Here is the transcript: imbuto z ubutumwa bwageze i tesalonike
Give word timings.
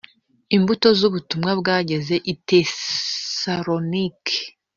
imbuto 0.55 0.87
z 0.99 1.01
ubutumwa 1.07 1.51
bwageze 1.59 2.15
i 2.31 2.33
tesalonike 2.47 4.37